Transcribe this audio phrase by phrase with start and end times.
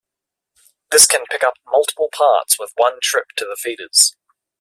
[0.89, 4.15] This can pick up multiple parts with one trip to the feeders.